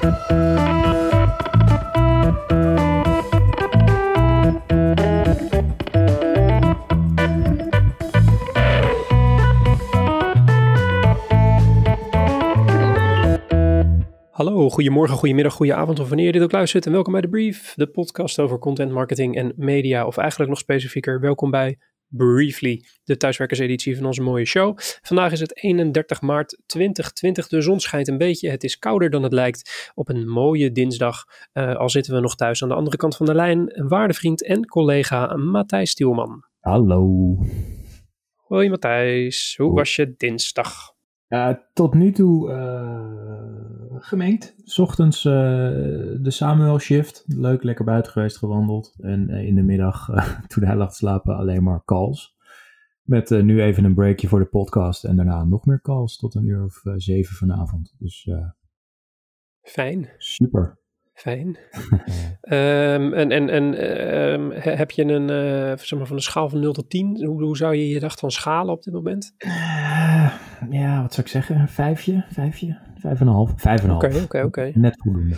[0.00, 0.10] Hallo,
[14.70, 16.86] goedemorgen, goedemiddag, goedenavond of wanneer je dit ook luistert.
[16.86, 20.06] En welkom bij de Brief, de podcast over content marketing en media.
[20.06, 21.78] Of eigenlijk nog specifieker, welkom bij
[22.10, 24.78] Briefly, de thuiswerkerseditie van onze mooie show.
[25.02, 27.48] Vandaag is het 31 maart 2020.
[27.48, 28.50] De zon schijnt een beetje.
[28.50, 31.24] Het is kouder dan het lijkt op een mooie dinsdag.
[31.52, 33.86] Uh, al zitten we nog thuis aan de andere kant van de lijn.
[33.88, 36.44] Waardevriend en collega Matthijs Stielman.
[36.60, 37.36] Hallo.
[38.34, 40.98] Hoi Matthijs, hoe was je dinsdag?
[41.30, 44.54] Uh, tot nu toe uh, gemengd.
[44.64, 45.32] S ochtends uh,
[46.20, 47.24] de Samuel shift.
[47.26, 48.94] Leuk, lekker buiten geweest, gewandeld.
[49.00, 50.08] En in de middag,
[50.48, 52.36] toen hij lag te slapen, alleen maar calls.
[53.02, 55.04] Met nu even een breakje voor de podcast.
[55.04, 57.94] En daarna nog meer calls tot een uur of zeven vanavond.
[57.98, 58.30] Dus
[59.62, 60.08] Fijn.
[60.18, 60.78] Super.
[61.12, 61.58] Fijn.
[62.40, 63.92] um, en en, en
[64.32, 65.28] um, heb je een,
[65.78, 68.14] zeg maar van een schaal van 0 tot 10, hoe, hoe zou je je dag
[68.14, 69.34] dan schalen op dit moment?
[70.70, 71.56] Ja, wat zou ik zeggen?
[71.56, 73.52] Een vijfje, vijfje, vijf en een half.
[73.56, 74.04] Vijf en een half.
[74.04, 74.72] Oké, oké, oké.
[74.74, 75.36] Net voldoende.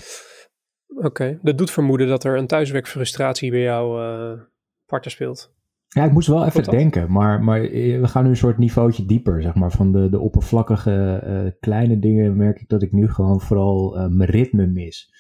[0.97, 4.41] Oké, dat doet vermoeden dat er een thuiswerkfrustratie bij jou uh,
[4.87, 5.55] parten speelt.
[5.89, 9.43] Ja, ik moest wel even denken, maar, maar we gaan nu een soort niveautje dieper,
[9.43, 9.71] zeg maar.
[9.71, 14.07] Van de, de oppervlakkige uh, kleine dingen merk ik dat ik nu gewoon vooral uh,
[14.07, 15.15] mijn ritme mis.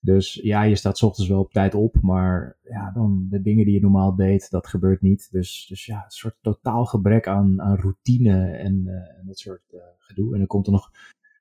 [0.00, 3.64] Dus ja, je staat s ochtends wel op tijd op, maar ja, dan de dingen
[3.64, 5.28] die je normaal deed, dat gebeurt niet.
[5.30, 9.62] Dus, dus ja, een soort totaal gebrek aan, aan routine en, uh, en dat soort
[9.72, 10.32] uh, gedoe.
[10.32, 10.90] En dan komt er nog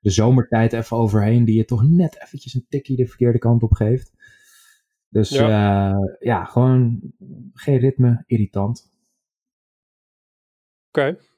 [0.01, 3.73] de zomertijd even overheen, die je toch net eventjes een tikje de verkeerde kant op
[3.73, 4.13] geeft.
[5.09, 6.99] Dus ja, uh, ja gewoon
[7.53, 8.91] geen ritme, irritant.
[10.87, 10.99] Oké.
[10.99, 11.28] Okay.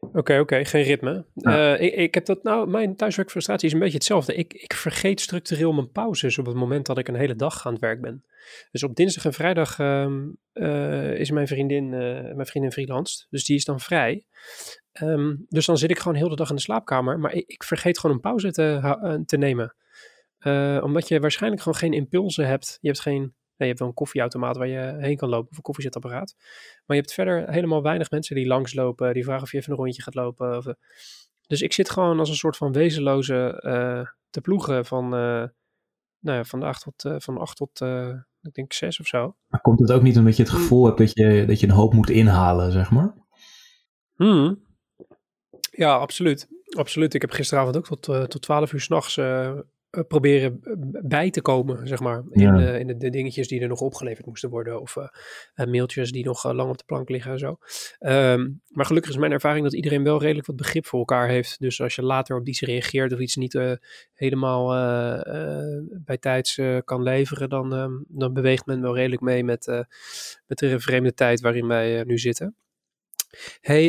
[0.00, 0.64] Oké, okay, oké, okay.
[0.64, 1.24] geen ritme.
[1.34, 1.74] Ja.
[1.74, 4.34] Uh, ik, ik, heb dat nou, mijn thuiswerkfrustratie is een beetje hetzelfde.
[4.34, 7.72] Ik, ik vergeet structureel mijn pauzes op het moment dat ik een hele dag aan
[7.72, 8.24] het werk ben.
[8.70, 13.44] Dus op dinsdag en vrijdag um, uh, is mijn vriendin, uh, mijn vriendin freelance, dus
[13.44, 14.26] die is dan vrij.
[15.02, 17.64] Um, dus dan zit ik gewoon heel de dag in de slaapkamer, maar ik, ik
[17.64, 19.74] vergeet gewoon een pauze te, te nemen.
[20.82, 22.78] omdat je waarschijnlijk gewoon geen impulsen hebt.
[22.80, 25.62] Je hebt geen je hebt wel een koffieautomaat waar je heen kan lopen, of een
[25.62, 26.34] koffiezetapparaat.
[26.86, 29.78] Maar je hebt verder helemaal weinig mensen die langslopen, die vragen of je even een
[29.78, 30.56] rondje gaat lopen.
[30.56, 30.66] Of,
[31.46, 35.44] dus ik zit gewoon als een soort van wezenloze uh, te ploegen van, uh,
[36.18, 37.80] nou ja, van 8 tot, uh, van 8 tot
[38.42, 39.36] ik denk 6 of zo.
[39.46, 41.72] Maar komt het ook niet omdat je het gevoel hebt dat je, dat je een
[41.72, 43.14] hoop moet inhalen, zeg maar?
[44.14, 44.66] Hmm.
[45.70, 46.48] Ja, absoluut.
[46.76, 47.14] Absoluut.
[47.14, 49.16] Ik heb gisteravond ook tot, tot 12 uur s'nachts
[49.90, 50.60] uh, proberen
[51.02, 52.24] bij te komen, zeg maar.
[52.30, 52.58] In, ja.
[52.58, 54.80] uh, in de, de, dingetjes die er nog opgeleverd moesten worden.
[54.80, 57.58] Of uh, mailtjes die nog lang op de plank liggen en zo.
[58.00, 61.60] Um, maar gelukkig is mijn ervaring dat iedereen wel redelijk wat begrip voor elkaar heeft.
[61.60, 63.78] Dus als je later op iets reageert of iets niet
[64.14, 64.68] helemaal
[66.04, 69.66] bij tijds kan leveren, dan, um, dan beweegt men wel redelijk mee met,
[70.46, 72.54] met de vreemde tijd waarin wij nu zitten.
[73.60, 73.84] Hey,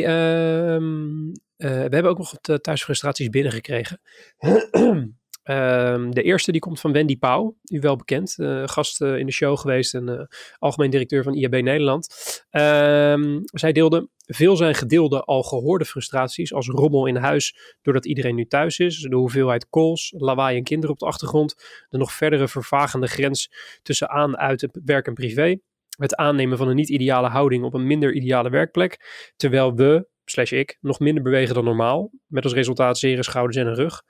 [0.74, 4.00] um, we hebben ook nog wat thuisfrustraties binnengekregen.
[5.50, 9.26] Um, de eerste die komt van Wendy Pauw, u wel bekend, uh, gast uh, in
[9.26, 10.20] de show geweest en uh,
[10.58, 12.08] algemeen directeur van IAB Nederland.
[12.50, 18.34] Um, zij deelde veel zijn gedeelde al gehoorde frustraties als rommel in huis doordat iedereen
[18.34, 21.54] nu thuis is, de hoeveelheid calls, lawaai en kinderen op de achtergrond,
[21.88, 23.52] de nog verdere vervagende grens
[23.82, 25.56] tussen aan, uit, werk en privé,
[25.96, 30.78] het aannemen van een niet-ideale houding op een minder ideale werkplek, terwijl we, slash ik,
[30.80, 34.02] nog minder bewegen dan normaal, met als resultaat zere schouders en een rug.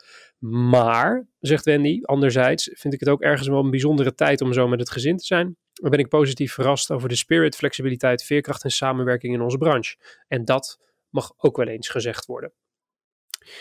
[0.49, 4.69] Maar, zegt Wendy, anderzijds vind ik het ook ergens wel een bijzondere tijd om zo
[4.69, 5.57] met het gezin te zijn.
[5.73, 9.97] Dan ben ik positief verrast over de spirit, flexibiliteit, veerkracht en samenwerking in onze branche.
[10.29, 12.53] En dat mag ook wel eens gezegd worden.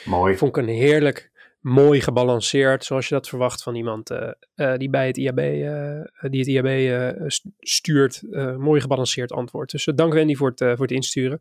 [0.05, 0.37] Mooi.
[0.37, 4.89] Vond ik een heerlijk, mooi gebalanceerd, zoals je dat verwacht van iemand uh, uh, die
[4.89, 8.21] bij het IAB, uh, die het IAB stuurt.
[8.57, 9.71] mooi gebalanceerd antwoord.
[9.71, 11.39] Dus dank Wendy voor het, voor het insturen.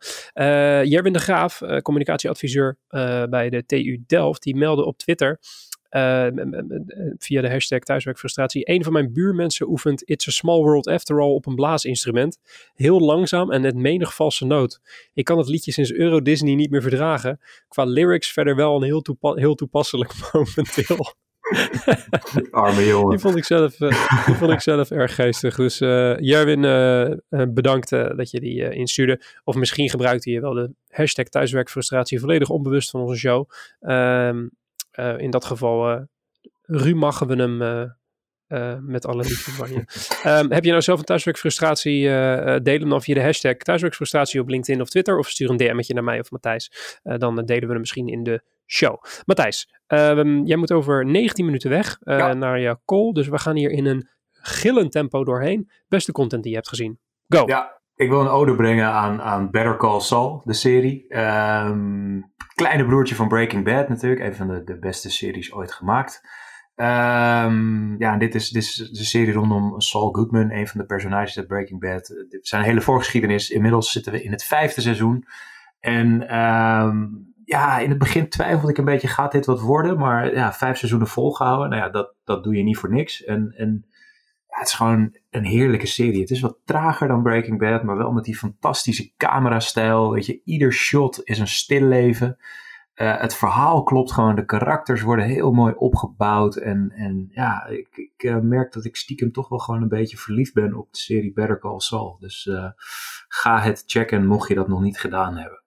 [0.89, 2.77] Jerwin de Graaf, communicatieadviseur
[3.31, 5.39] bij de TU Delft, die meldde op Twitter
[5.91, 6.27] uh,
[7.19, 8.71] via de hashtag thuiswerkfrustratie.
[8.71, 12.39] Een van mijn buurmensen oefent It's a Small World After All op een blaasinstrument.
[12.75, 14.81] Heel langzaam en net menig valse noot.
[15.15, 17.41] Ik kan het liedje sinds Euro Disney niet meer verdragen.
[17.69, 21.15] Qua lyrics verder wel een heel, toepa heel toepasselijk momenteel.
[22.51, 23.11] Arme jongen.
[23.11, 25.57] Die vond ik zelf, uh, die vond ik zelf erg geestig.
[25.57, 29.21] Dus uh, Jerwin, uh, bedankt dat je die instuurde.
[29.45, 33.51] Of misschien gebruikte je wel de hashtag thuiswerkfrustratie volledig onbewust van onze show.
[33.81, 34.51] Um,
[35.01, 36.01] uh, in dat geval uh,
[36.63, 37.63] rumaggen we hem
[38.49, 39.79] uh, met alle liefde van je.
[40.41, 42.03] um, heb je nou zelf een thuiswerkfrustratie?
[42.63, 45.19] delen dan via de hashtag thuiswerkfrustratie op LinkedIn of Twitter.
[45.19, 46.99] Of stuur een DM'tje naar mij of Matthijs.
[47.03, 49.03] dan delen we hem misschien in de show.
[49.25, 53.13] Matthijs, ehm, jij moet over 19 minuten weg naar je call.
[53.13, 55.71] Dus we gaan hier in een gillend tempo doorheen.
[55.89, 56.99] Beste content die je hebt gezien.
[57.29, 57.47] Go!
[57.47, 61.19] Ja, ik wil een ode brengen aan, aan Better Call Saul, de serie.
[61.19, 64.21] Um, kleine broertje van Breaking Bad natuurlijk.
[64.21, 66.23] Een van de, de beste series ooit gemaakt.
[66.77, 71.39] Um, ja, dit is, dit is de serie rondom Saul Goodman, een van de personages
[71.39, 72.15] uit Breaking Bad.
[72.41, 73.51] Zijn hele voorgeschiedenis.
[73.51, 75.25] Inmiddels zitten we in het vijfde seizoen.
[75.81, 79.99] En um, ja, in het begin twijfelde ik een beetje, gaat dit wat worden?
[79.99, 83.25] Maar ja, vijf seizoenen volgehouden, nou ja, dat, dat doe je niet voor niks.
[83.25, 83.87] En, en
[84.49, 86.21] ja, het is gewoon een heerlijke serie.
[86.21, 90.13] Het is wat trager dan Breaking Bad, maar wel met die fantastische camerastijl.
[90.13, 92.39] Weet je, ieder shot is een stilleven.
[92.95, 96.57] Uh, het verhaal klopt gewoon, de karakters worden heel mooi opgebouwd.
[96.57, 100.17] En, en ja, ik, ik uh, merk dat ik stiekem toch wel gewoon een beetje
[100.17, 102.17] verliefd ben op de serie Better Call Saul.
[102.21, 102.71] Dus uh,
[103.29, 105.63] ga het checken mocht je dat nog niet gedaan hebben.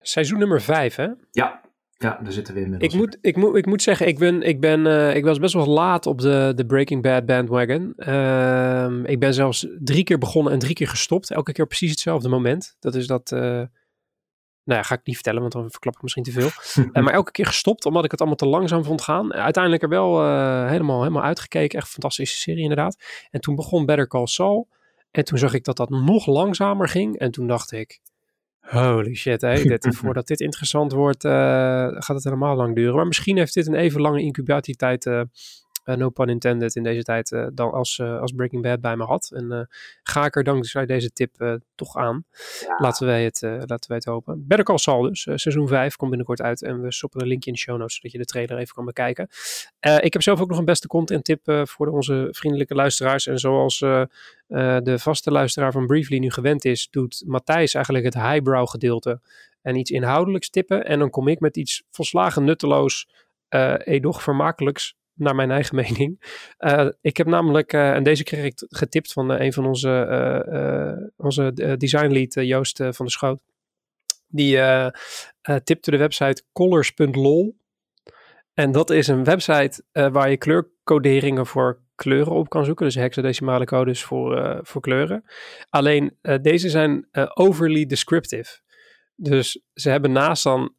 [0.00, 1.08] Seizoen nummer 5, hè?
[1.30, 1.60] Ja,
[1.98, 2.92] ja, daar zitten we inmiddels.
[2.92, 5.54] Ik moet, ik moet, ik moet zeggen, ik, ben, ik, ben, uh, ik was best
[5.54, 7.92] wel laat op de, de Breaking Bad bandwagon.
[7.96, 11.30] Uh, ik ben zelfs drie keer begonnen en drie keer gestopt.
[11.30, 12.76] Elke keer op precies hetzelfde moment.
[12.78, 13.30] Dat is dat...
[13.30, 13.40] Uh,
[14.64, 16.50] nou ja, ga ik niet vertellen, want dan verklap ik misschien te veel.
[16.76, 19.32] uh, maar elke keer gestopt, omdat ik het allemaal te langzaam vond gaan.
[19.32, 20.22] Uiteindelijk er wel
[20.66, 21.78] helemaal, helemaal uitgekeken.
[21.78, 23.04] Echt een fantastische serie inderdaad.
[23.30, 24.68] En toen begon Better Call Saul.
[25.10, 27.18] En toen zag ik dat dat nog langzamer ging.
[27.18, 28.00] En toen dacht ik
[28.68, 29.40] Holy shit?
[29.40, 31.32] Dit, voordat dit interessant wordt, uh,
[31.88, 32.94] gaat het helemaal lang duren.
[32.94, 35.20] Maar misschien heeft dit een even lange incubatietijd uh,
[35.94, 39.04] no pun intended, in deze tijd uh, dan als, uh, als Breaking Bad bij me
[39.04, 39.30] had.
[39.34, 39.68] En
[40.02, 42.24] ga ik er dankzij deze tip toch aan.
[42.60, 42.76] Ja.
[42.78, 44.44] Laten, wij het, laten wij het hopen.
[44.46, 46.62] Better Call Saul dus, seizoen 5 komt binnenkort uit.
[46.62, 48.84] En we stoppen een linkje in de show notes, zodat je de trailer even kan
[48.84, 49.28] bekijken.
[50.00, 53.26] ik heb zelf ook nog een beste content tip voor onze vriendelijke luisteraars.
[53.26, 58.68] En zoals de vaste luisteraar van Briefly nu gewend is, doet Matthijs eigenlijk het highbrow
[58.68, 59.20] gedeelte.
[59.62, 60.84] En iets inhoudelijks tippen.
[60.84, 63.08] En dan kom ik met iets volslagen nutteloos,
[63.84, 66.40] edoch vermakelijks naar mijn eigen mening.
[66.58, 71.12] Uh, ik heb namelijk, uh, en deze kreeg ik getipt van uh, een van onze,
[71.16, 73.40] onze design lead, Joost van der Schoot.
[74.28, 74.58] Die
[75.64, 77.56] tipte de website colors.lol.
[78.54, 82.84] En dat is een website waar je kleurcoderingen voor kleuren op kan zoeken.
[82.84, 85.24] Dus hexadecimale codes voor, voor kleuren.
[85.68, 88.60] Alleen deze zijn overly descriptive.
[89.14, 90.74] Dus ze hebben naast dan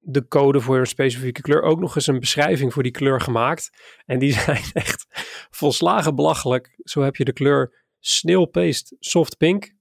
[0.00, 3.70] de code voor een specifieke kleur ook nog eens een beschrijving voor die kleur gemaakt.
[4.06, 5.06] En die zijn echt
[5.50, 6.78] volslagen belachelijk.
[6.82, 9.74] Zo heb je de kleur Snail Paste Soft Pink,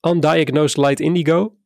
[0.00, 1.56] Undiagnosed Light Indigo,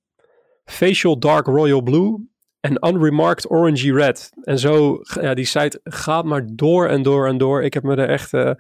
[0.65, 2.31] Facial Dark Royal Blue
[2.61, 4.31] en Unremarked Orangey Red.
[4.43, 7.63] En zo, ja, die site gaat maar door en door en door.
[7.63, 8.53] Ik heb me er echt uh,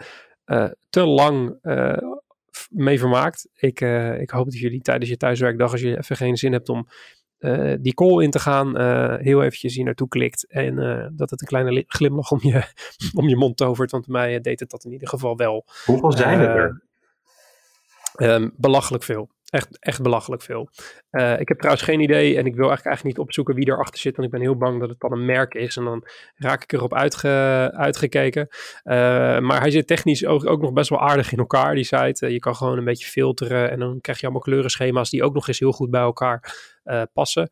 [0.46, 1.96] uh, te lang uh,
[2.68, 3.48] mee vermaakt.
[3.54, 3.80] Ik,
[4.20, 6.86] ik hoop dat jullie tijdens je thuiswerkdag, als je even geen zin hebt om
[7.42, 11.30] uh, die call in te gaan, uh, heel eventjes hier naartoe klikt en uh, dat
[11.30, 12.62] het een kleine glimlach om je,
[13.20, 13.90] om je mond tovert.
[13.90, 15.66] Want mij deed het dat in ieder geval wel.
[15.84, 16.82] Hoeveel zijn er?
[18.16, 19.30] Um, belachelijk veel.
[19.52, 20.68] Echt, echt belachelijk veel.
[21.10, 24.00] Uh, ik heb trouwens geen idee en ik wil eigenlijk, eigenlijk niet opzoeken wie erachter
[24.00, 26.62] zit, want ik ben heel bang dat het dan een merk is en dan raak
[26.62, 27.28] ik erop uitge,
[27.74, 28.48] uitgekeken.
[28.50, 28.94] Uh,
[29.38, 32.26] maar hij zit technisch ook, ook, nog best wel aardig in elkaar, die site.
[32.26, 35.34] Uh, je kan gewoon een beetje filteren en dan krijg je allemaal kleurenschema's die ook
[35.34, 36.54] nog eens heel goed bij elkaar
[37.12, 37.50] passen.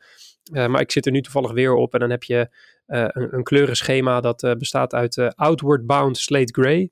[0.52, 2.49] maar ik zit er nu toevallig weer op en dan heb je
[2.87, 6.90] een, een, kleurenschema dat bestaat uit Outward Bound Slate Gray,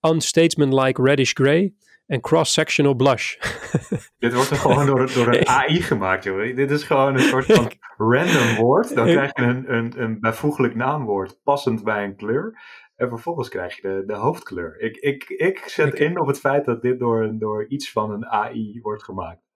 [0.00, 1.74] Unstatesmanlike Reddish Gray
[2.08, 3.36] en cross-sectional blush.
[4.18, 6.56] Dit wordt er gewoon door, door een AI gemaakt, joh.
[6.56, 8.94] Dit is gewoon een soort van random woord.
[8.94, 12.58] Dan krijg je een, een, een bijvoeglijk naamwoord passend bij een kleur.
[12.96, 14.80] En vervolgens krijg je de, de hoofdkleur.
[14.80, 18.26] Ik, ik, ik zet in op het feit dat dit door, door iets van een
[18.26, 19.47] AI wordt gemaakt.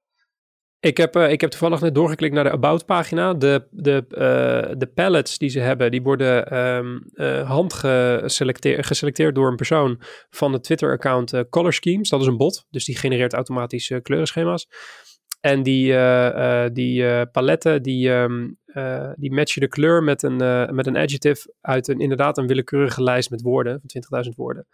[0.83, 3.35] Ik heb, uh, ik heb toevallig net doorgeklikt naar de About pagina.
[3.35, 9.49] De, de, uh, de palettes die ze hebben, die worden um, uh, handgeselecteerd geselecteerd door
[9.49, 12.09] een persoon van het Twitter-account Color Schemes.
[12.09, 14.69] Dat is een bot, dus die genereert automatisch kleurenschema's.
[15.41, 15.95] En die,
[16.73, 18.59] die paletten, die, um,
[19.17, 20.37] die matchen de kleur met een,
[20.75, 24.67] met een adjective uit een inderdaad een willekeurige lijst met woorden, van 20.000 woorden.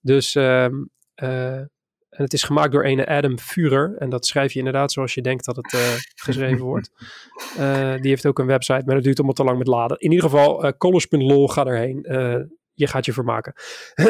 [0.00, 0.90] Dus um,
[2.20, 3.96] en het is gemaakt door een Adam Führer.
[3.98, 5.80] En dat schrijf je inderdaad zoals je denkt dat het uh,
[6.26, 6.90] geschreven wordt.
[7.58, 9.98] Uh, die heeft ook een website, maar dat duurt allemaal te lang met laden.
[9.98, 12.06] In ieder geval, uh, colors.lol, ga erheen.
[12.72, 13.52] je gaat je vermaken.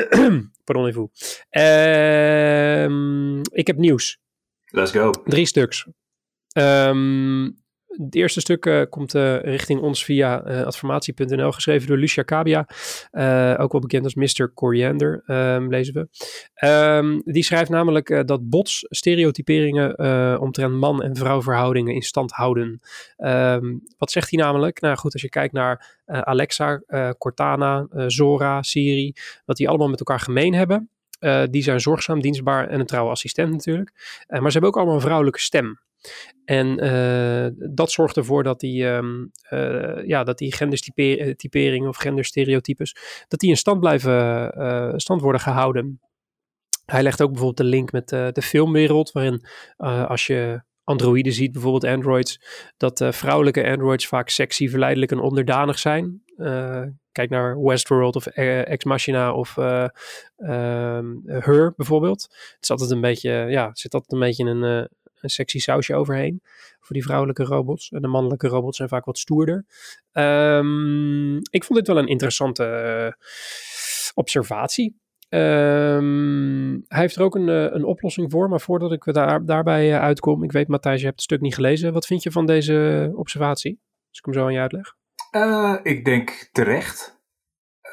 [0.64, 1.10] Pardon even.
[1.48, 4.18] Ehm, ik heb nieuws.
[4.64, 5.10] Let's go.
[5.10, 5.86] Drie stuks.
[6.52, 7.58] Um,
[7.90, 12.66] het eerste stuk uh, komt uh, richting ons via uh, adformatie.nl, geschreven door Lucia Cabia,
[13.58, 14.52] ook wel bekend als Mr.
[14.54, 16.08] Coriander, um, lezen we.
[16.68, 19.98] Um, die schrijft namelijk dat bots stereotyperingen
[20.40, 22.80] omtrent man- en vrouwverhoudingen in stand houden.
[23.16, 24.80] Um, wat zegt hij namelijk?
[24.80, 26.82] Nou goed, als je kijkt naar Alexa,
[27.18, 29.12] Cortana, Zora, Siri,
[29.44, 30.90] wat die allemaal met elkaar gemeen hebben.
[31.50, 33.90] die zijn zorgzaam, dienstbaar en een trouwe assistent natuurlijk.
[34.28, 35.78] maar ze hebben ook allemaal een vrouwelijke stem.
[36.44, 39.30] En uh, dat zorgt ervoor dat die, um,
[40.06, 42.96] ja, dat die gendertyperingen of genderstereotypes,
[43.28, 46.00] dat die in stand blijven, stand worden gehouden.
[46.84, 49.44] Hij legt ook bijvoorbeeld de link met de filmwereld, waarin
[50.06, 52.40] als je androïden ziet, bijvoorbeeld androids,
[52.76, 56.22] dat vrouwelijke androids vaak sexy, verleidelijk en onderdanig zijn.
[57.12, 62.22] kijk naar Westworld of Ex Machina of um, Her bijvoorbeeld.
[62.22, 64.88] Het is altijd een beetje, ja, zit altijd een beetje in een
[65.22, 66.40] een sexy sausje overheen.
[66.80, 67.90] Voor die vrouwelijke robots.
[67.90, 69.64] En de mannelijke robots zijn vaak wat stoerder.
[70.12, 72.64] Um, ik vond dit wel een interessante
[73.16, 73.28] uh,
[74.14, 74.98] observatie.
[75.28, 79.88] Um, hij heeft er ook een, uh, een oplossing voor, maar voordat ik daar, daarbij
[79.88, 81.92] uh, uitkom, ik weet Matthijs, je hebt het stuk niet gelezen.
[81.92, 83.80] Wat vind je van deze observatie?
[84.08, 84.94] Als ik hem zo aan je uitleg.
[85.82, 87.18] ik denk terecht.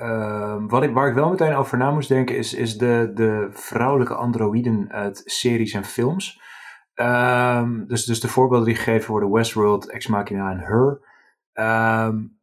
[0.02, 3.48] Uh, wat ik, waar ik wel meteen over na moest denken is, is de, de
[3.52, 6.42] vrouwelijke androïden uit series en films.
[7.00, 11.00] Um, dus, dus de voorbeelden die gegeven worden, Westworld, Ex Machina en Her,
[12.08, 12.40] um,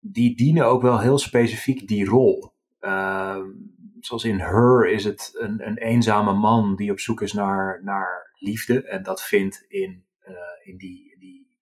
[0.00, 2.52] die dienen ook wel heel specifiek die rol.
[2.80, 7.80] Um, zoals in Her is het een, een eenzame man die op zoek is naar,
[7.84, 11.56] naar liefde en dat vindt in, uh, in die, die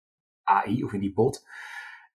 [0.44, 1.48] AI of in die bot.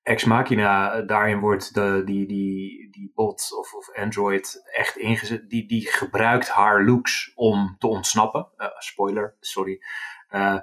[0.08, 5.50] Ex Machina, daarin wordt de, die, die, die bot of, of Android echt ingezet.
[5.50, 8.48] Die, die gebruikt haar looks om te ontsnappen.
[8.56, 9.82] Uh, spoiler, sorry.
[10.30, 10.58] Uh,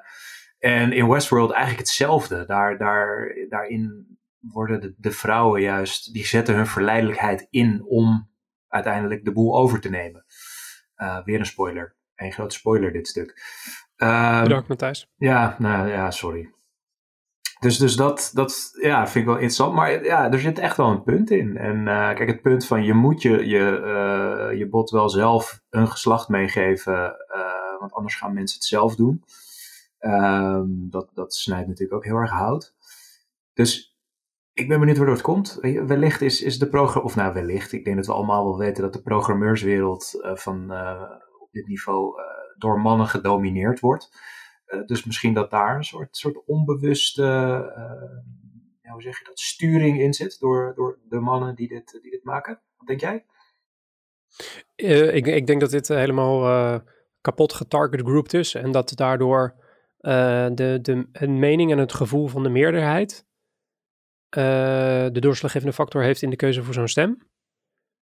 [0.60, 2.46] en in Westworld eigenlijk hetzelfde.
[2.46, 8.30] Daar, daar, daarin worden de, de, vrouwen juist, die zetten hun verleidelijkheid in om
[8.68, 10.26] uiteindelijk de boel over te nemen.
[10.98, 11.96] Uh, weer een spoiler.
[12.16, 13.42] Een grote spoiler dit stuk.
[13.98, 15.08] Uh, Bedankt Matthijs.
[15.16, 16.55] Ja, nou ja, sorry.
[17.60, 19.74] Dus, dus dat, dat ja, vind ik wel interessant.
[19.74, 21.58] Maar ja, er zit echt wel een punt in.
[21.58, 23.82] En uh, kijk, het punt van je moet je, je,
[24.52, 27.16] uh, je bot wel zelf een geslacht meegeven.
[27.36, 29.24] Uh, want anders gaan mensen het zelf doen.
[30.00, 32.76] Um, dat, dat snijdt natuurlijk ook heel erg hout.
[33.54, 33.98] Dus
[34.54, 35.58] ik ben benieuwd waardoor het komt.
[35.62, 38.84] Wellicht is, is de programma, of nou wellicht, ik denk dat we allemaal wel weten
[38.84, 40.72] dat de programmeurswereld van
[41.40, 42.14] op dit niveau
[42.58, 44.10] door mannen gedomineerd wordt.
[44.86, 47.24] Dus misschien dat daar een soort, soort onbewuste,
[48.82, 52.12] ja, hoe zeg je dat, sturing in zit door, door de mannen die dit, die
[52.12, 52.62] dit maken.
[52.78, 53.26] Wat denk jij?
[55.16, 56.82] ik, ik denk dat dit helemaal
[57.22, 59.56] kapot getarget grouped is en dat daardoor
[60.06, 63.26] uh, de, de, een mening en het gevoel van de meerderheid
[64.38, 64.44] uh,
[65.12, 67.28] de doorslaggevende factor heeft in de keuze voor zo'n stem.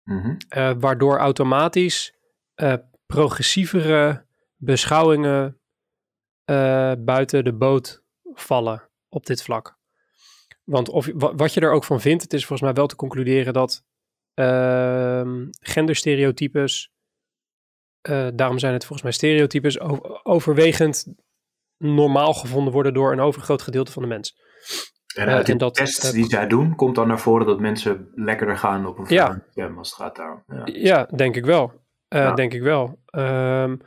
[0.03, 0.37] Mm -hmm.
[0.57, 2.17] uh, waardoor automatisch
[3.05, 4.25] progressievere
[4.55, 5.58] beschouwingen
[7.03, 8.03] buiten de boot
[8.33, 9.77] vallen op dit vlak.
[10.63, 13.53] Want of, wat je er ook van vindt, het is volgens mij wel te concluderen
[13.53, 13.83] dat
[14.33, 16.91] ehm, genderstereotypes,
[18.33, 19.79] daarom zijn het volgens mij stereotypes,
[20.23, 21.05] overwegend
[21.77, 24.37] normaal gevonden worden door een overgroot gedeelte van de mens.
[25.15, 28.85] En uit uh, de die zij doen, komt dan naar voren dat mensen lekkerder gaan
[28.85, 29.43] op een ja.
[29.51, 30.43] stem als het gaat daarom.
[30.47, 31.71] Ja, ja denk ik wel.
[32.09, 32.33] Uh, ja.
[32.33, 32.99] Denk ik wel.
[33.11, 33.77] Um, uh,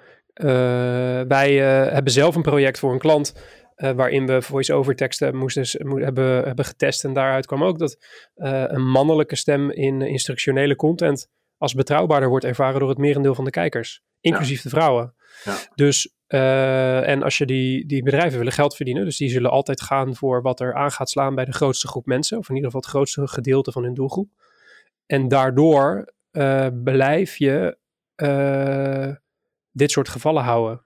[1.28, 1.54] wij
[1.92, 3.34] hebben zelf een project voor een klant
[3.76, 7.04] waarin we voice-over teksten moesten, mo hebben, hebben getest.
[7.04, 7.96] En daaruit kwam ook dat
[8.34, 13.50] een mannelijke stem in instructionele content als betrouwbaarder wordt ervaren door het merendeel van de
[13.50, 14.62] kijkers, inclusief ja.
[14.62, 15.14] de vrouwen.
[15.44, 15.56] Ja.
[15.74, 19.80] Dus uh, en als je die, die bedrijven willen geld verdienen, dus die zullen altijd
[19.80, 22.70] gaan voor wat er aan gaat slaan bij de grootste groep mensen, of in ieder
[22.70, 24.28] geval het grootste gedeelte van hun doelgroep.
[25.06, 27.78] En daardoor uh, blijf je
[28.16, 29.14] uh,
[29.72, 30.84] dit soort gevallen houden.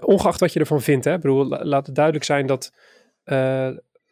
[0.00, 1.04] ongeacht wat je ervan vindt.
[1.04, 1.14] Hè?
[1.14, 2.72] Ik bedoel, laat het duidelijk zijn dat,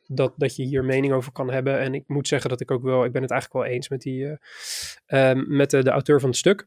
[0.07, 1.79] dat, dat je hier mening over kan hebben.
[1.79, 4.01] En ik moet zeggen dat ik ook wel, ik ben het eigenlijk wel eens met,
[4.01, 4.39] die,
[5.47, 6.67] met de, de auteur van het stuk.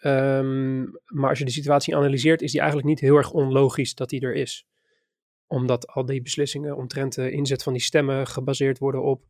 [0.00, 4.08] Um, maar als je de situatie analyseert, is die eigenlijk niet heel erg onlogisch dat
[4.08, 4.66] die er is.
[5.46, 9.24] Omdat al die beslissingen omtrent de inzet van die stemmen gebaseerd worden op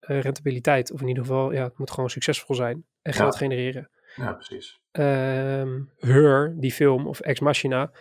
[0.00, 0.92] rentabiliteit.
[0.92, 3.38] Of in ieder geval, ja, het moet gewoon succesvol zijn en geld ja.
[3.38, 3.90] genereren.
[4.16, 4.80] Ja, precies.
[4.92, 7.92] Um, Her, die film, of Ex Machina.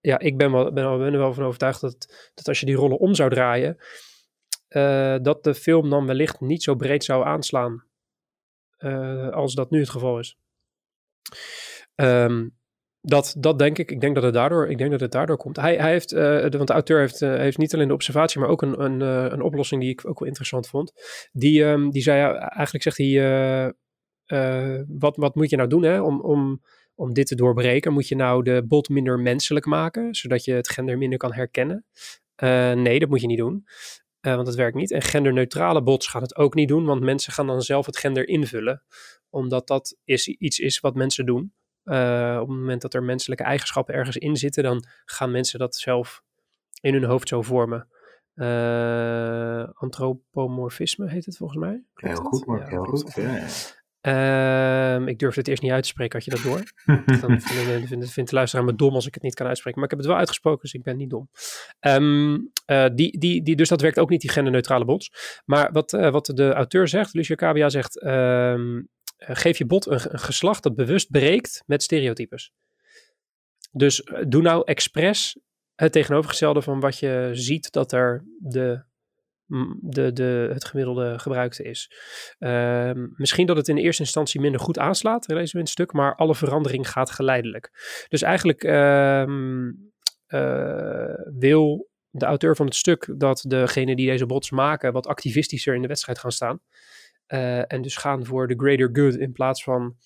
[0.00, 2.74] Ja, ik ben, wel, ben, ben er wel van overtuigd dat, dat als je die
[2.74, 3.76] rollen om zou draaien,
[4.68, 7.84] uh, dat de film dan wellicht niet zo breed zou aanslaan
[8.78, 10.38] uh, als dat nu het geval is.
[11.94, 12.58] Um,
[13.00, 13.90] dat, dat denk ik.
[13.90, 15.56] Ik denk dat het daardoor, ik denk dat het daardoor komt.
[15.56, 18.62] Hij, hij heeft, uh, want de auteur heeft, heeft niet alleen de observatie, maar ook
[18.62, 19.00] een, een,
[19.32, 20.92] een oplossing die ik ook wel interessant vond.
[21.32, 23.74] Die, um, die zei, eigenlijk zegt hij,
[24.88, 26.62] wat, wat moet je nou doen hè, om, om,
[26.94, 27.92] om dit te doorbreken?
[27.92, 31.84] Moet je nou de bot minder menselijk maken, zodat je het gender minder kan herkennen?
[32.74, 33.66] nee, dat moet je niet doen.
[34.20, 34.90] want dat werkt niet.
[34.90, 38.28] En genderneutrale bots gaan het ook niet doen, want mensen gaan dan zelf het gender
[38.28, 38.82] invullen.
[39.30, 41.52] Omdat dat is, iets is wat mensen doen.
[41.84, 46.22] Op het moment dat er menselijke eigenschappen ergens in zitten, dan gaan mensen dat zelf
[46.80, 47.88] in hun hoofd zo vormen.
[48.34, 51.84] Uh, antropomorfisme heet het volgens mij.
[51.94, 53.14] Klopt heel goed, maar ja, heel goed.
[53.14, 53.46] Ja, ja.
[54.02, 56.62] Uh, ik durfde het eerst niet uit te spreken, had je dat door?
[57.20, 57.40] dan
[57.86, 59.80] vindt, vindt de luisteraar me dom als ik het niet kan uitspreken.
[59.80, 61.28] Maar ik heb het wel uitgesproken, dus ik ben niet dom.
[61.80, 65.10] Um, uh, die, die, die, dus dat werkt ook niet, die genderneutrale bots.
[65.44, 68.02] Maar wat, uh, wat de auteur zegt, Lucia Cabia zegt...
[68.04, 68.88] Um,
[69.20, 72.52] eh, geef je bot een, een, geslacht dat bewust breekt met stereotypes.
[73.72, 75.38] Dus eh, doe nou expres
[75.74, 78.84] het tegenovergestelde van wat je ziet dat er de,
[79.80, 81.92] de, de, het gemiddelde gebruikte is.
[82.38, 85.92] Uh, misschien dat het in eerste instantie minder goed aanslaat, lezen we in het stuk,
[85.92, 87.70] maar alle verandering gaat geleidelijk.
[88.08, 89.24] Dus eigenlijk uh,
[90.28, 95.74] uh, wil de auteur van het stuk dat degene die deze bots maken wat activistischer
[95.74, 96.60] in de wedstrijd gaan staan.
[97.28, 99.96] Uh, en dus gaan voor de greater good in plaats van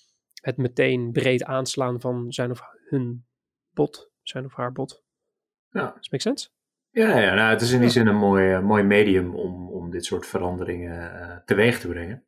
[0.41, 3.25] het meteen breed aanslaan van zijn of hun
[3.73, 5.03] bot, zijn of haar bot.
[5.69, 5.91] Ja.
[5.95, 6.49] Does make sense?
[6.95, 9.91] Ja, ja nou, het is in die zin een mooi, uh, mooi medium om, om
[9.91, 12.23] dit soort veranderingen uh, teweeg te brengen.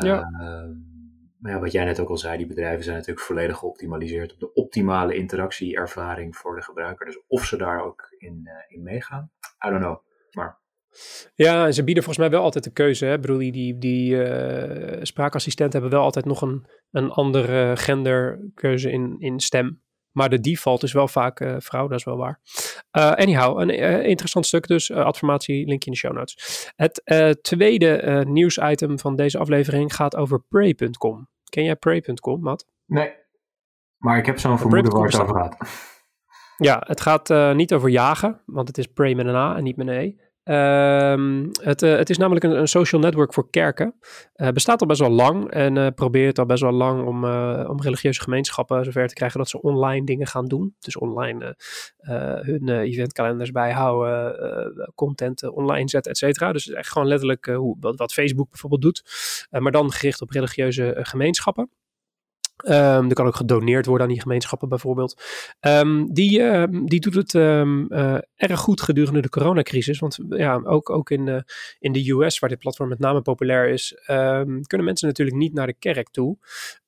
[0.00, 0.28] ja.
[1.38, 4.40] Maar ja, wat jij net ook al zei, die bedrijven zijn natuurlijk volledig geoptimaliseerd op
[4.40, 7.06] de optimale interactieervaring voor de gebruiker.
[7.06, 9.30] Dus of ze daar ook in, in meegaan,
[9.66, 9.98] I don't know.
[10.30, 10.58] Maar
[11.34, 13.04] ja, en ze bieden volgens mij wel altijd de keuze.
[13.04, 13.14] Hè?
[13.14, 18.90] Ik bedoel, die, die, die uh, spraakassistenten hebben wel altijd nog een, een andere genderkeuze
[18.90, 19.82] in, in stem.
[20.16, 22.40] Maar de default is wel vaak uh, vrouw, dat is wel waar.
[22.92, 23.70] Uh, anyhow, een
[24.04, 24.92] interessant stuk dus.
[24.92, 26.72] adformatie, linkje in de show notes.
[26.76, 27.02] Het
[27.42, 31.28] tweede nieuwsitem van deze aflevering gaat over Prey.com.
[31.44, 32.66] Ken jij Prey.com, Matt?
[32.86, 33.12] Nee,
[33.96, 35.56] maar ik heb zo'n vermoeden waar het over gaat.
[36.56, 39.76] Ja, het gaat niet over jagen, want het is Prey met een A en niet
[39.76, 40.14] met een E.
[40.48, 43.94] Um, het, uh, het, is namelijk een, een, social network voor kerken.
[44.36, 47.24] Uh, bestaat al best wel lang en uh, probeert al best wel lang om,
[47.68, 50.74] om religieuze gemeenschappen zover te krijgen dat ze online dingen gaan doen.
[50.78, 51.56] Dus online
[52.42, 56.52] hun eventkalenders bijhouden, content online zetten, et cetera.
[56.52, 59.02] Dus echt gewoon letterlijk hoe, wat, wat, Facebook bijvoorbeeld doet,
[59.50, 61.70] maar dan gericht op religieuze gemeenschappen.
[62.64, 65.22] Um, er kan ook gedoneerd worden aan die gemeenschappen bijvoorbeeld.
[65.60, 69.98] Um, die, uh, die doet het uh, erg goed gedurende de coronacrisis.
[69.98, 71.44] Want ja, ook, ook in,
[71.78, 73.94] in de US, waar dit platform met name populair is,
[74.62, 76.38] kunnen mensen natuurlijk niet naar de kerk toe.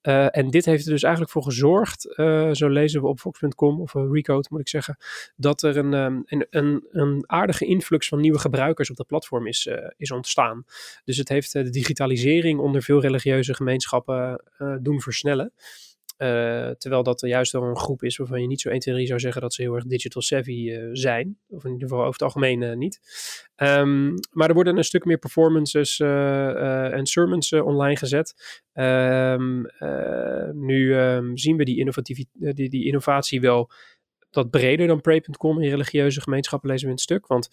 [0.08, 3.80] Uh, en dit heeft er dus eigenlijk voor gezorgd, uh, zo lezen we op Fox.com
[3.80, 4.96] of uh, Recode moet ik zeggen,
[5.36, 9.46] dat er een, um, een, een, een, aardige influx van nieuwe gebruikers op dat platform
[9.46, 10.64] is, is ontstaan.
[11.04, 14.42] Dus het heeft de digitalisering onder veel religieuze gemeenschappen
[14.80, 15.52] doen versnellen.
[16.18, 18.94] Uh, terwijl dat er juist wel een groep is waarvan je niet zo 1, 2,
[18.94, 21.38] 3 zou zeggen dat ze heel erg digital savvy uh, zijn.
[21.48, 23.00] Of in ieder geval over het algemeen uh, niet.
[23.56, 28.60] Um, maar er worden een stuk meer performances en sermons online gezet.
[28.74, 29.66] Um,
[30.52, 33.70] nu um, zien we die, die, die innovatie wel
[34.30, 37.26] wat breder dan Pray.com in religieuze gemeenschappen lezen we het stuk.
[37.26, 37.48] Want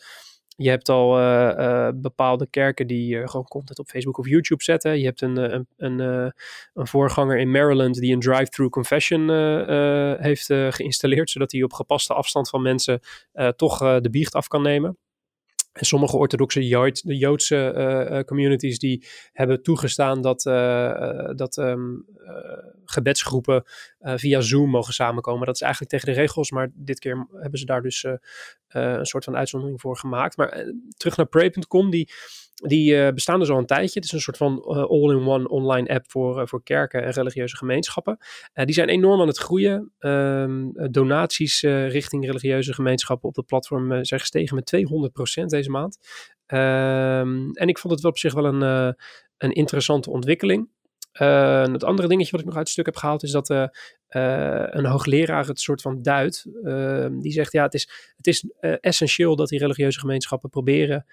[0.56, 4.64] je hebt al uh, uh, bepaalde kerken die uh, gewoon content op Facebook of YouTube
[4.64, 5.00] zetten.
[5.00, 6.00] Je hebt een, een, een,
[6.74, 9.30] een voorganger in Maryland die een drive-through confession
[10.20, 13.00] heeft geïnstalleerd, zodat hij op gepaste afstand van mensen
[13.56, 14.98] toch de biecht af kan nemen.
[15.76, 22.06] En sommige orthodoxe Jood, de Joodse uh, communities die hebben toegestaan dat, uh, dat um,
[22.86, 23.64] gebedsgroepen
[24.00, 25.46] via Zoom mogen samenkomen.
[25.46, 28.06] Dat is eigenlijk tegen de regels, maar dit keer hebben ze daar dus
[28.68, 30.38] een soort van uitzondering voor gemaakt.
[30.38, 30.66] Maar
[30.98, 32.10] terug naar Pray.com, die
[32.56, 34.00] die uh, bestaan dus al een tijdje.
[34.00, 37.58] Het is een soort van uh, all-in-one online app voor, uh, voor kerken en religieuze
[37.58, 38.18] gemeenschappen.
[38.54, 39.92] die zijn enorm aan het groeien.
[40.00, 44.76] Um, donaties richting religieuze gemeenschappen op het platform zijn gestegen met
[45.42, 45.98] 200% deze maand.
[46.48, 48.96] Um, en ik vond het wel op zich wel een,
[49.38, 50.70] een interessante ontwikkeling.
[51.12, 53.50] het andere dingetje wat ik nog uit het stuk heb gehaald is dat
[54.70, 56.46] een hoogleraar het soort van duidt.
[56.64, 58.50] Ehm, die zegt ja, het is, het is
[58.82, 61.06] essentieel dat die religieuze gemeenschappen proberen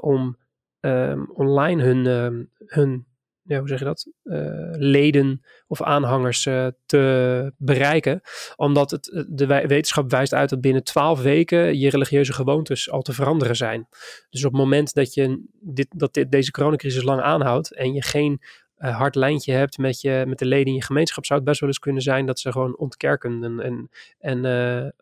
[0.00, 0.36] om
[0.80, 3.06] um, online hun, um, hun
[3.48, 8.20] ja, hoe zeg je dat, uh, leden of aanhangers uh, te bereiken.
[8.56, 13.12] Omdat het, de wetenschap wijst uit dat binnen twaalf weken je religieuze gewoontes al te
[13.12, 13.88] veranderen zijn.
[14.30, 18.02] Dus op het moment dat, je dit, dat dit, deze coronacrisis lang aanhoudt en je
[18.02, 18.42] geen
[18.76, 21.68] hard lijntje hebt met, je, met de leden in je gemeenschap, zou het best wel
[21.68, 23.88] eens kunnen zijn dat ze gewoon ontkerken en, en,
[24.18, 24.94] en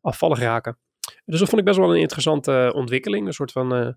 [0.00, 0.78] afvallig raken.
[1.24, 3.26] Dus dat vond ik best wel een interessante ontwikkeling.
[3.26, 3.92] Een soort van, uh,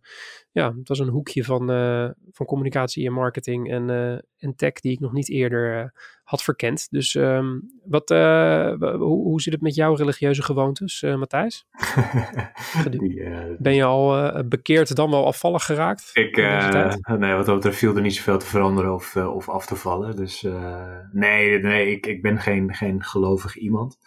[0.52, 3.90] ja, het was een hoekje van, uh, van communicatie en marketing en,
[4.38, 6.88] en tech die ik nog niet eerder had verkend.
[6.90, 11.66] Dus um, wat, hoe, hoe zit het met jouw religieuze gewoontes, Matthijs?
[13.60, 16.10] ben je al bekeerd dan wel afvallig geraakt?
[16.14, 16.36] Ik,
[17.18, 20.16] nee, wat dat betreft viel er niet zoveel te veranderen of, of af te vallen.
[20.16, 20.48] Dus
[21.12, 23.98] nee, nee ik, ik ben geen, geen gelovig iemand.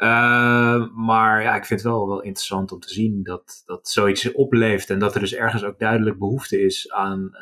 [0.00, 4.32] Uh, maar ja, ik vind het wel, wel interessant om te zien dat, dat zoiets
[4.32, 7.40] opleeft en dat er dus ergens ook duidelijk behoefte is aan uh,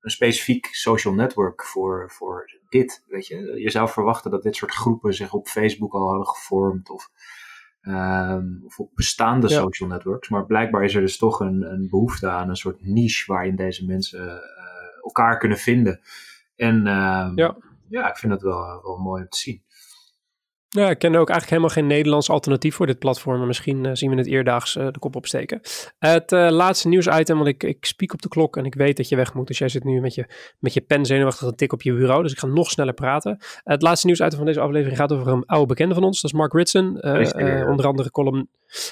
[0.00, 3.04] een specifiek social network voor, voor dit.
[3.06, 3.60] Weet je?
[3.60, 7.10] je zou verwachten dat dit soort groepen zich op Facebook al hadden gevormd of,
[7.82, 10.28] uh, of op bestaande social networks.
[10.28, 13.84] Maar blijkbaar is er dus toch een, een behoefte aan een soort niche waarin deze
[13.84, 14.34] mensen uh,
[15.02, 16.00] elkaar kunnen vinden.
[16.56, 17.56] En ehm, ja.
[17.88, 19.62] ja, ik vind het wel, wel mooi om te zien.
[20.76, 23.38] Ja, ik ken ook eigenlijk helemaal geen Nederlands alternatief voor dit platform.
[23.38, 25.60] Maar misschien uh, zien we het eerdaags uh, de kop opsteken.
[25.98, 29.08] het uh, laatste nieuwsitem, want ik, ik spiek op de klok en ik weet dat
[29.08, 29.46] je weg moet.
[29.46, 30.26] Dus jij zit nu met je,
[30.58, 32.22] met je pen zenuwachtig een tik op je bureau.
[32.22, 33.38] Dus ik ga nog sneller praten.
[33.64, 36.20] het laatste nieuwsitem van deze aflevering gaat over een oude bekende van ons.
[36.20, 37.02] Dat is Mark Ritson.
[37.68, 38.48] onder andere column,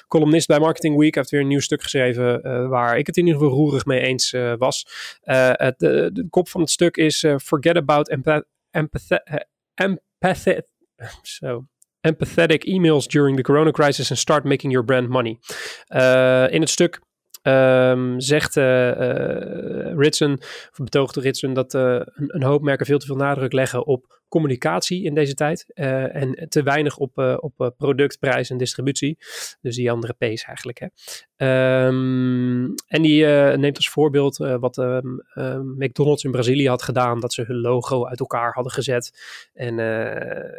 [0.09, 1.15] columnist bij Marketing Week.
[1.15, 4.01] Hij heeft weer een nieuw stuk geschreven waar ik het in ieder geval roerig mee
[4.01, 4.87] eens was.
[5.23, 8.45] Het, de, de, kop van het stuk is Forget about empath
[9.75, 10.61] empathy
[11.23, 11.67] so
[12.07, 15.39] empathetic emails during the corona crisis and start making your brand money.
[15.89, 17.01] Uh, in het stuk
[17.43, 20.33] um, zegt uh, uh, Ritson,
[20.71, 25.05] of betoogde Ritson, dat een, een, hoop merken veel te veel nadruk leggen op communicatie
[25.05, 25.67] in deze tijd.
[25.75, 29.19] Uh, en te weinig op, uh, op uh, product, prijs en distributie.
[29.61, 30.79] Dus die andere P's eigenlijk.
[30.79, 30.87] Hè.
[31.87, 35.23] Um, en die neemt als voorbeeld wat um,
[35.77, 37.21] McDonald's in Brazilië had gedaan.
[37.21, 39.13] Dat ze hun logo uit elkaar hadden gezet.
[39.55, 39.79] En,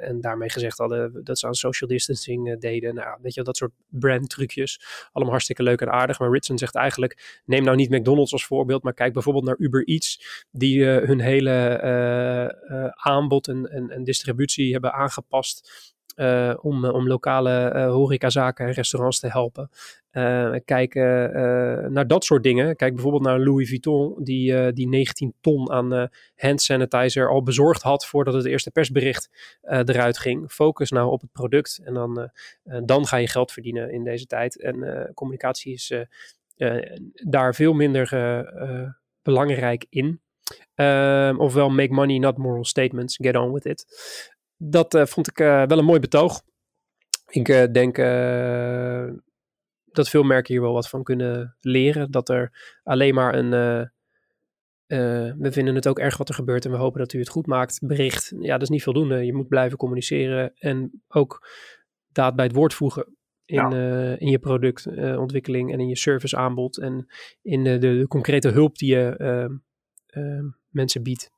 [0.01, 2.95] en daarmee gezegd hadden dat ze aan social distancing deden.
[2.95, 4.79] Nou, weet je, dat soort brand trucjes.
[5.11, 6.19] Allemaal hartstikke leuk en aardig.
[6.19, 8.83] Maar Ritson zegt eigenlijk, neem nou niet McDonald's als voorbeeld.
[8.83, 10.45] Maar kijk bijvoorbeeld naar Uber Eats.
[10.51, 17.91] Die hun hele aanbod en en, en, distributie hebben aangepast uh, om, om lokale uh,
[17.91, 19.69] horecazaken en restaurants te helpen.
[20.11, 21.31] Uh, kijken
[21.93, 22.75] naar dat soort dingen.
[22.75, 28.05] Kijk bijvoorbeeld naar Louis Vuitton, die, die 19 ton aan hand sanitizer al bezorgd had
[28.05, 29.29] voordat het eerste persbericht
[29.61, 30.51] eruit ging.
[30.51, 32.31] Focus nou op het product en dan,
[32.83, 34.61] dan ga je geld verdienen in deze tijd.
[34.61, 35.93] En communicatie is
[37.13, 38.09] daar veel minder
[39.21, 40.21] belangrijk in.
[40.75, 43.15] Um, ofwel make money, not moral statements.
[43.15, 43.85] Get on with it.
[44.57, 46.41] Dat uh, vond ik uh, wel een mooi betoog.
[47.27, 47.95] Ik uh, denk
[49.85, 52.11] dat veel merken hier wel wat van kunnen leren.
[52.11, 53.49] Dat er alleen maar een.
[55.37, 57.47] we vinden het ook erg wat er gebeurt en we hopen dat u het goed
[57.47, 57.79] maakt.
[57.81, 58.33] Bericht.
[58.39, 59.25] Ja, dat is niet voldoende.
[59.25, 61.49] Je moet blijven communiceren en ook
[62.11, 64.17] daad bij het woord voegen in, ja.
[64.17, 67.07] in je productontwikkeling en in je serviceaanbod en
[67.41, 69.55] in de, de, de, concrete hulp die je ehm,
[70.69, 71.31] mensen biedt.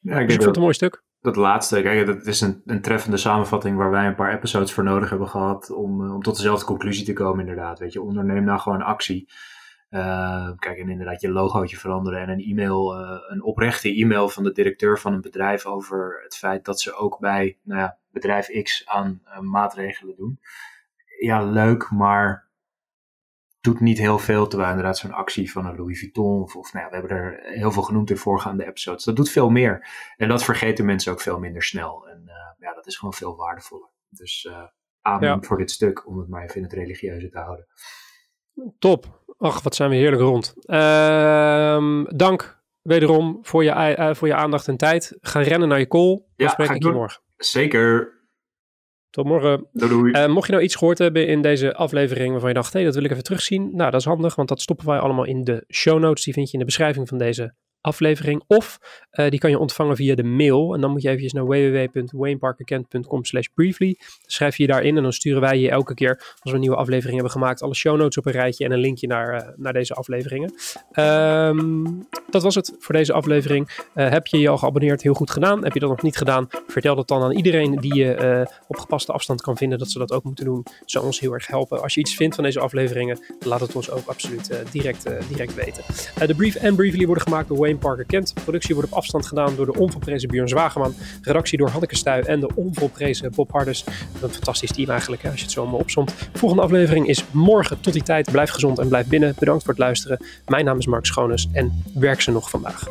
[0.00, 1.02] Ja, ik, dus ik vond het een mooi stuk.
[1.20, 4.84] Dat laatste, kijk, dat is een, een treffende samenvatting waar wij een paar episodes voor
[4.84, 7.78] nodig hebben gehad om, eh, om tot dezelfde conclusie te komen, inderdaad.
[7.78, 9.28] Weet je, onderneem nou gewoon actie.
[9.90, 14.42] Uh, kijk, en inderdaad je logootje veranderen en een e-mail, uh, een oprechte e-mail van
[14.42, 18.62] de directeur van een bedrijf over het feit dat ze ook bij nou ja, bedrijf
[18.62, 20.40] X aan uh, maatregelen doen.
[21.20, 22.47] Ja, leuk, maar
[23.68, 24.46] doet niet heel veel.
[24.46, 27.40] Terwijl inderdaad zo'n actie van een Louis Vuitton, of, of nou ja, we hebben er
[27.42, 29.04] heel veel genoemd in voorgaande episodes.
[29.04, 29.88] Dat doet veel meer.
[30.16, 32.08] En dat vergeten mensen ook veel minder snel.
[32.08, 33.88] En uh, ja, dat is gewoon veel waardevoller.
[34.08, 34.62] Dus uh,
[35.00, 37.66] amen voor dit stuk, om het maar even in het religieuze te houden.
[38.78, 39.22] Top.
[39.38, 40.54] Ach, wat zijn we heerlijk rond.
[40.66, 45.16] Uh, dank wederom voor je, uh, voor je aandacht en tijd.
[45.20, 46.22] Ga rennen naar je call.
[46.36, 47.22] Ja, spreek ik je morgen.
[47.36, 48.17] Zeker.
[49.10, 49.66] Tot morgen.
[49.72, 52.78] Doei, Uh, mocht je nou iets gehoord hebben in deze aflevering waarvan je dacht, hé,
[52.78, 53.70] hey, dat wil ik even terugzien.
[53.72, 56.24] Nou, dat is handig, want dat stoppen wij allemaal in de show notes.
[56.24, 57.54] Die vind je in de beschrijving van deze
[57.88, 58.42] aflevering.
[58.46, 58.78] Of
[59.12, 60.74] uh, die kan je ontvangen via de mail.
[60.74, 63.96] En dan moet je even naar www.wayneparkerkent.com slash briefly.
[64.26, 66.76] Schrijf je je daarin en dan sturen wij je elke keer als we een nieuwe
[66.76, 67.62] aflevering hebben gemaakt.
[67.62, 70.54] Alle show notes op een rijtje en een linkje naar, uh, naar deze afleveringen.
[70.98, 73.68] Um, dat was het voor deze aflevering.
[73.94, 75.02] Uh, heb je je al geabonneerd?
[75.02, 75.64] Heel goed gedaan.
[75.64, 76.48] Heb je dat nog niet gedaan?
[76.66, 80.12] Vertel dat dan aan iedereen die je op gepaste afstand kan vinden dat ze dat
[80.12, 80.66] ook moeten doen.
[80.84, 81.82] Zou ons heel erg helpen.
[81.82, 85.82] Als je iets vindt van deze afleveringen, laat het ons ook absoluut direct, direct weten.
[86.26, 88.34] de brief en briefly worden gemaakt door Wayne Parker Kent.
[88.34, 90.94] productie wordt op afstand gedaan door de onvolprezen Björn Zwageman.
[91.22, 93.84] Redactie door Hanneke Stuy en de onvolprezen Bob Harders.
[94.22, 96.14] Een fantastisch team eigenlijk, als je het zo allemaal opzomt.
[96.32, 97.80] Volgende aflevering is morgen.
[97.80, 99.34] Tot die tijd, blijf gezond en blijf binnen.
[99.38, 100.18] Bedankt voor het luisteren.
[100.46, 102.86] Mijn naam is Mark Schoones en werk ze nog vandaag.